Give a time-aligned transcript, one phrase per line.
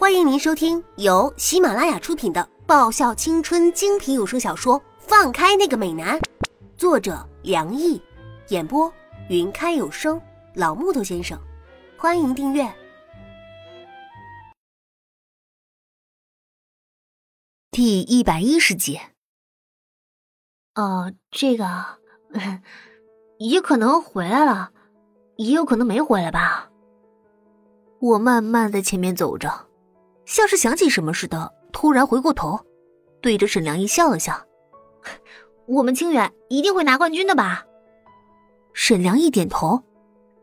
[0.00, 6.18] 欢迎您收听由喜马拉雅出品的爆笑青春精品有声小说《放开那个美男》，
[6.78, 8.00] 作者梁毅，
[8.48, 8.90] 演播
[9.28, 10.18] 云开有声
[10.54, 11.38] 老木头先生。
[11.98, 12.66] 欢迎订阅
[17.70, 18.98] 第一百一十集。
[20.76, 21.98] 哦，这个
[23.38, 24.72] 也可能回来了，
[25.36, 26.70] 也有可能没回来吧。
[28.00, 29.68] 我慢慢在前面走着。
[30.30, 32.56] 像是想起什么似的，突然回过头，
[33.20, 34.46] 对着沈良一笑了笑
[35.66, 37.64] ：“我们清远一定会拿冠军的吧？”
[38.72, 39.82] 沈良一点头，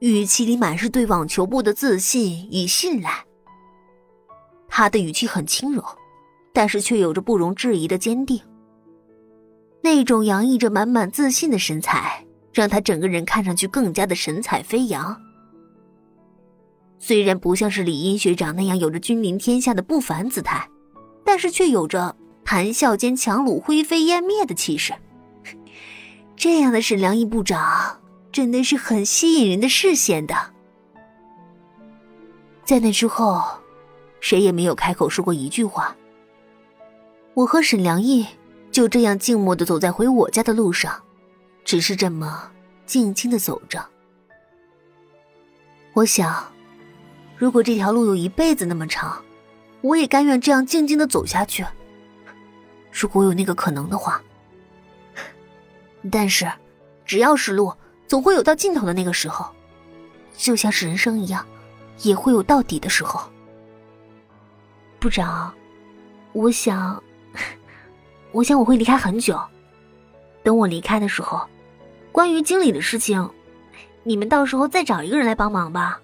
[0.00, 3.24] 语气里满是对网球部的自信与信赖。
[4.66, 5.84] 他的语气很轻柔，
[6.52, 8.42] 但是却有着不容置疑的坚定。
[9.82, 15.16] 那种洋溢着满满自信的神采，让他整个人看上去更加的神采飞扬。
[16.98, 20.68] 虽然不像是李英学长那样有着君临天下的不凡姿态，
[21.24, 24.94] 但是却有着谈笑间强弩灰飞烟灭的气势。
[26.34, 28.00] 这样的沈良义部长
[28.32, 30.34] 真的是很吸引人的视线的。
[32.64, 33.42] 在那之后，
[34.20, 35.94] 谁也没有开口说过一句话。
[37.34, 38.26] 我和沈良义
[38.72, 41.00] 就这样静默的走在回我家的路上，
[41.64, 42.50] 只是这么
[42.84, 43.84] 静静的走着。
[45.92, 46.55] 我想。
[47.36, 49.22] 如果这条路有一辈子那么长，
[49.82, 51.64] 我也甘愿这样静静的走下去。
[52.90, 54.22] 如果有那个可能的话，
[56.10, 56.50] 但是，
[57.04, 57.72] 只要是路，
[58.06, 59.46] 总会有到尽头的那个时候，
[60.34, 61.46] 就像是人生一样，
[62.02, 63.20] 也会有到底的时候。
[64.98, 65.52] 部长，
[66.32, 67.02] 我想，
[68.32, 69.38] 我想我会离开很久。
[70.42, 71.46] 等我离开的时候，
[72.12, 73.28] 关于经理的事情，
[74.04, 76.00] 你们到时候再找一个人来帮忙吧。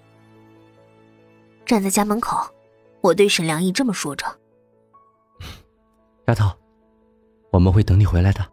[1.65, 2.37] 站在家门口，
[3.01, 4.25] 我对沈良义这么说着
[6.27, 6.51] ：“丫头，
[7.51, 8.45] 我们会等你回来的。”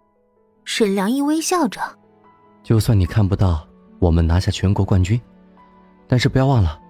[0.65, 1.81] 沈良义微笑着
[2.63, 3.67] ：“就算你看不到
[3.99, 5.21] 我们拿下全国冠军，
[6.07, 6.81] 但是不要忘了，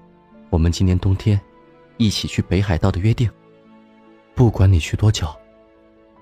[0.51, 1.41] 我们今年冬天
[1.97, 3.31] 一起去北海道的约定。
[4.35, 5.27] 不管你去多久，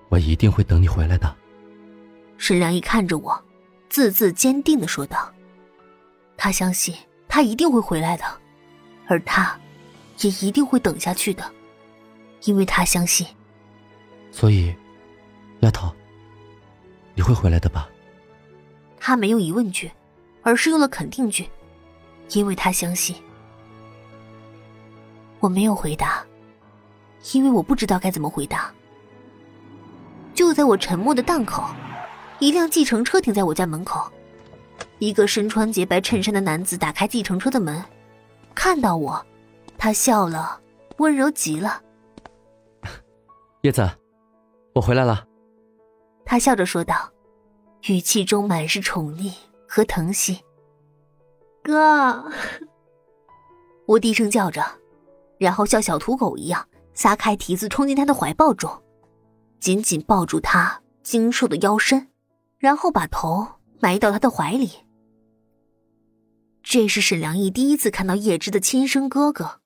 [0.09, 1.35] 我一定会等你回来的。”
[2.39, 3.45] 沈良义看着我，
[3.89, 5.29] 字字坚定的说道
[6.39, 6.95] ：“他相信
[7.27, 8.25] 他一定会回来的，
[9.09, 9.59] 而他。”
[10.21, 11.45] 也一定会等下去的，
[12.45, 13.27] 因为他相信。
[14.31, 14.75] 所以，
[15.61, 15.93] 丫头，
[17.15, 17.89] 你会回来的吧？
[18.99, 19.91] 他没有疑问句，
[20.43, 21.49] 而是用了肯定句，
[22.31, 23.17] 因为他相信。
[25.41, 26.25] 我没有回答，
[27.33, 28.73] 因为我不知道该怎么回答。
[30.35, 31.65] 就在我沉默的档口，
[32.39, 34.11] 一辆计程车停在我家门口，
[34.99, 37.83] 一个身穿洁白衬衫的男子打开计程车的门，
[38.55, 39.25] 看到我。
[39.79, 40.61] 他笑了，
[40.99, 41.81] 温柔极了。
[43.63, 43.89] 叶子，
[44.75, 45.25] 我回来了。
[46.25, 47.11] 他笑着说道，
[47.89, 49.33] 语气中满是宠溺
[49.67, 50.41] 和疼惜。
[51.63, 52.31] 哥，
[53.87, 54.63] 我低声叫着，
[55.39, 58.83] 然后像小土狗一样撒开蹄子冲进他的怀抱中，
[59.61, 62.09] 紧紧抱住他精瘦的腰身，
[62.59, 63.47] 然后把头
[63.81, 64.71] 埋到他的怀里。
[66.63, 69.58] 这是沈良义第一次看到叶芝的亲生哥哥。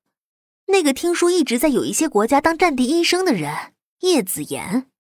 [0.67, 4.91] 那个听说一直在有一些国家当战地医生的人，叶子言。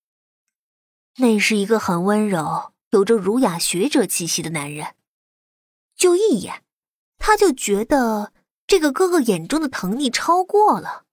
[1.18, 4.94] 那是一个很温柔、有着儒雅学者气息的男人。
[5.96, 6.62] 就一眼，
[7.18, 8.32] 他就觉得
[8.66, 11.04] 这个哥哥眼中的疼溺超过了，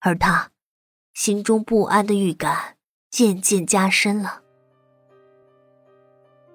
[0.00, 0.50] 而他
[1.14, 2.76] 心中不安的预感
[3.10, 4.42] 渐渐加深了。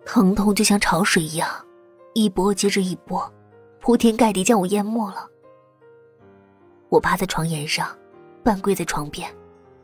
[0.06, 1.66] 疼痛就像潮水一样，
[2.14, 3.32] 一波接着一波，
[3.80, 5.31] 铺天盖地将我淹没了。
[6.92, 7.88] 我趴在床沿上，
[8.44, 9.34] 半跪在床边，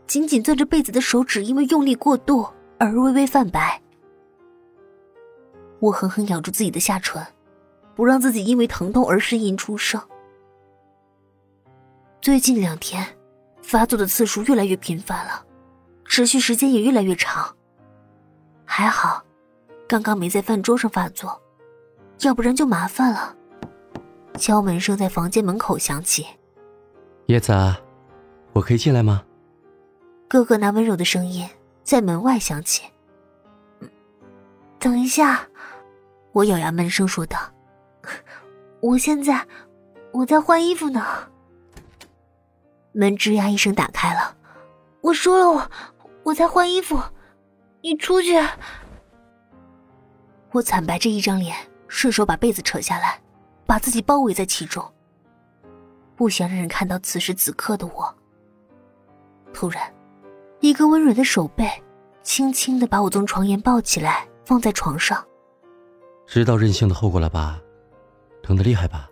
[0.07, 2.45] 紧紧攥着被子的手指因为用力过度
[2.77, 3.81] 而微微泛白。
[5.79, 7.25] 我狠狠咬住自己的下唇，
[7.95, 10.01] 不让自己因为疼痛而呻吟出声。
[12.19, 13.07] 最近两天，
[13.61, 15.45] 发作的次数越来越频繁了，
[16.03, 17.55] 持续时间也越来越长。
[18.65, 19.23] 还好，
[19.87, 21.41] 刚刚没在饭桌上发作，
[22.19, 23.33] 要不然就麻烦了。
[24.37, 26.27] 敲门声在房间门口响起。
[27.27, 27.53] 叶子，
[28.53, 29.21] 我可以进来吗？
[30.29, 31.45] 哥哥那温柔的声音
[31.83, 32.83] 在门外响起。
[34.79, 35.45] 等一下，
[36.31, 37.37] 我咬牙闷声说道
[38.79, 39.45] ：“我现在
[40.13, 41.05] 我在换衣服呢。”
[42.93, 44.37] 门吱呀一声打开了。
[45.01, 45.69] 我说了，我
[46.23, 46.97] 我在换衣服，
[47.81, 48.35] 你出去。
[50.51, 51.57] 我惨白着一张脸，
[51.89, 53.21] 顺手把被子扯下来，
[53.65, 54.93] 把自己包围在其中。
[56.17, 58.13] 不想让人看到此时此刻的我，
[59.53, 59.93] 突然，
[60.59, 61.69] 一个温软的手背
[62.23, 65.23] 轻轻的把我从床沿抱起来，放在床上。
[66.25, 67.61] 知道任性的后果了吧？
[68.41, 69.07] 疼得厉害吧？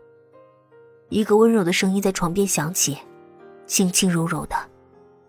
[1.10, 2.98] 一个温柔的声音在床边响起，
[3.68, 4.56] 轻轻柔柔的，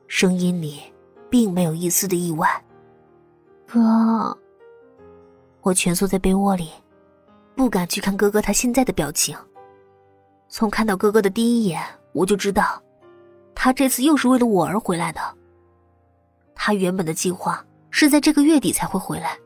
[0.08, 0.80] 声音里
[1.28, 2.48] 并没有一丝的意外。
[3.66, 4.36] 哥，
[5.60, 6.70] 我蜷缩在被窝里，
[7.54, 9.36] 不敢去看哥哥他现在的表情。
[10.48, 11.82] 从看到哥哥的第一眼，
[12.12, 12.82] 我就知道，
[13.54, 15.20] 他这次又是为了我而回来的。
[16.54, 19.38] 他原本的计划是在这个月底才会回来，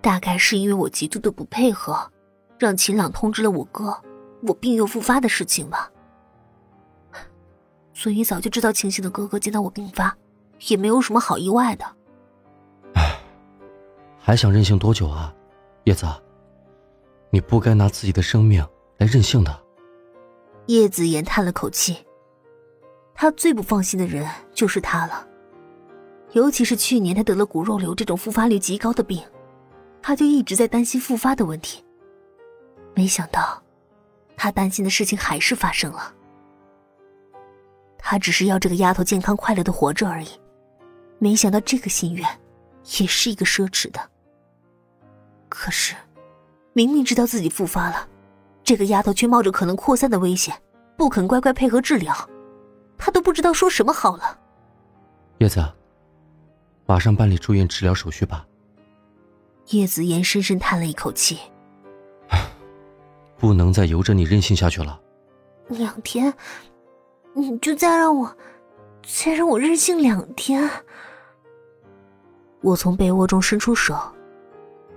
[0.00, 2.10] 大概是因为我极度的不配合，
[2.58, 3.96] 让秦朗通知了我哥
[4.42, 5.90] 我病又复发的事情吧。
[7.94, 10.16] 所以早就知道情形的哥哥见到我病发，
[10.68, 11.84] 也没有什么好意外的。
[12.94, 13.20] 唉，
[14.18, 15.32] 还想任性多久啊，
[15.84, 16.06] 叶子？
[17.30, 18.66] 你不该拿自己的生命
[18.98, 19.64] 来任性的。
[20.66, 21.96] 叶子言叹了口气。
[23.14, 25.26] 他最不放心的人就是他了，
[26.32, 29.22] 尤其是去年他得了骨肉瘤这种复发率极高的病，
[30.00, 31.84] 他就一直在担心复发的问题。
[32.94, 33.62] 没想到，
[34.36, 36.14] 他担心的事情还是发生了。
[37.98, 40.28] 他只是要这个丫头健康快乐的活着而已，
[41.18, 42.26] 没想到这个心愿，
[42.98, 44.00] 也是一个奢侈的。
[45.50, 45.94] 可是，
[46.72, 48.08] 明明知道自己复发了。
[48.62, 50.54] 这个丫头却冒着可能扩散的危险，
[50.96, 52.14] 不肯乖乖配合治疗，
[52.96, 54.38] 她都不知道说什么好了。
[55.38, 55.64] 叶子，
[56.86, 58.46] 马上办理住院治疗手续吧。
[59.68, 61.38] 叶子言深深叹了一口气，
[63.38, 65.00] 不能再由着你任性下去了。
[65.68, 66.32] 两天，
[67.32, 68.36] 你就再让我，
[69.06, 70.68] 再让我任性两天。
[72.60, 73.96] 我从被窝中伸出手，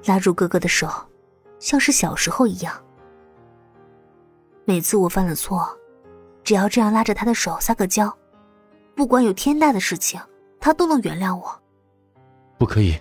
[0.06, 0.90] 拉住哥哥的手，
[1.60, 2.74] 像是小时候一样。
[4.66, 5.68] 每次我犯了错，
[6.44, 8.16] 只要这样拉着他的手撒个娇，
[8.96, 10.20] 不管有天大的事情，
[10.60, 11.62] 他都能原谅我。
[12.58, 12.98] 不可以，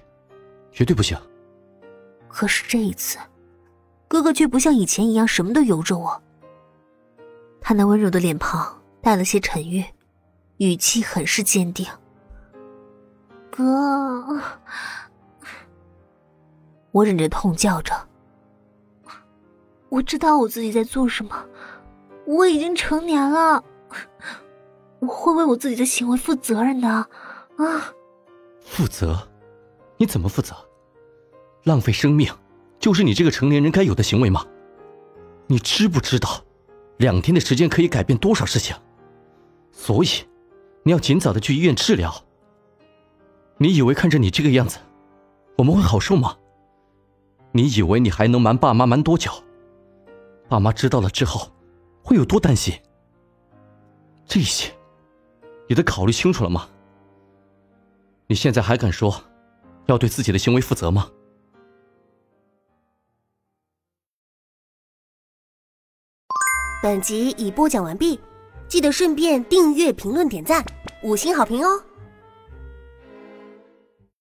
[0.73, 1.17] 绝对不行。
[2.29, 3.19] 可是这一次，
[4.09, 6.21] 哥哥却不像以前一样什么都由着我。
[7.61, 9.85] 他那温柔的脸庞带了些沉郁，
[10.57, 11.87] 语气很是坚定。
[13.51, 13.65] 哥，
[16.91, 17.95] 我忍着痛叫着。
[19.91, 21.45] 我知道我自己在做什么，
[22.27, 23.63] 我已经成年了，
[25.01, 27.09] 我会为我自己的行为负责任的，啊！
[28.61, 29.19] 负责？
[29.97, 30.55] 你怎么负责？
[31.65, 32.33] 浪费生命，
[32.79, 34.47] 就是你这个成年人该有的行为吗？
[35.47, 36.43] 你知不知道，
[36.99, 38.75] 两天的时间可以改变多少事情？
[39.73, 40.09] 所以，
[40.85, 42.13] 你要尽早的去医院治疗。
[43.59, 44.79] 你以为看着你这个样子，
[45.57, 46.37] 我们会好受吗？
[47.53, 49.31] 你以为你还能瞒爸妈瞒多久？
[50.49, 51.51] 爸妈知道了之后，
[52.03, 52.75] 会有多担心？
[54.27, 54.73] 这些，
[55.69, 56.69] 你都考虑清楚了吗？
[58.27, 59.23] 你现在还敢说，
[59.87, 61.11] 要对自己的行为负责吗？
[66.83, 68.19] 本集已播讲完毕，
[68.67, 70.65] 记得顺便订阅、评论、点赞、
[71.05, 71.85] 五星好评哦！